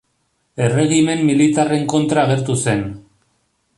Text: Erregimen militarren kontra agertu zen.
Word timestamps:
Erregimen 0.67 1.21
militarren 1.27 1.85
kontra 1.93 2.23
agertu 2.29 2.57
zen. 2.65 2.83